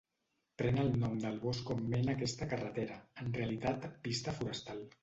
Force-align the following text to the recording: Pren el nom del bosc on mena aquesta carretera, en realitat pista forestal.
Pren 0.61 0.79
el 0.83 0.89
nom 1.03 1.13
del 1.25 1.37
bosc 1.45 1.69
on 1.75 1.85
mena 1.93 2.17
aquesta 2.17 2.49
carretera, 2.55 2.99
en 3.25 3.33
realitat 3.41 3.91
pista 4.09 4.41
forestal. 4.43 4.89